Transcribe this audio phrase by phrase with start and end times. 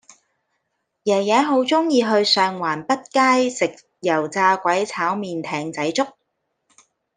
[1.03, 6.07] 爺爺好鍾意去上環畢街食油炸鬼炒麵艇仔粥